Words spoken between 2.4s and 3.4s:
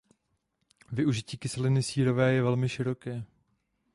velmi široké.